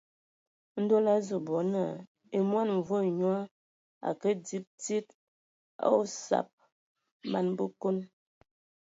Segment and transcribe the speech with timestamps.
[0.81, 1.93] Ndɔ lə azu bɔ naa
[2.37, 3.33] e mɔn mvua nyɔ
[4.07, 5.07] a ke dzib tsid
[5.85, 6.47] a osab
[7.31, 7.97] man Bəkon.